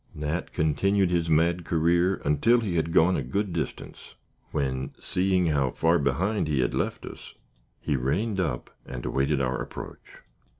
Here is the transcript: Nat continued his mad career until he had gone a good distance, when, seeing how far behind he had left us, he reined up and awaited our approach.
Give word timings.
Nat 0.15 0.51
continued 0.51 1.11
his 1.11 1.29
mad 1.29 1.63
career 1.63 2.15
until 2.25 2.59
he 2.61 2.75
had 2.75 2.91
gone 2.91 3.15
a 3.15 3.21
good 3.21 3.53
distance, 3.53 4.15
when, 4.51 4.95
seeing 4.99 5.45
how 5.45 5.69
far 5.69 5.99
behind 5.99 6.47
he 6.47 6.61
had 6.61 6.73
left 6.73 7.05
us, 7.05 7.35
he 7.79 7.95
reined 7.95 8.39
up 8.39 8.71
and 8.83 9.05
awaited 9.05 9.39
our 9.41 9.61
approach. 9.61 10.23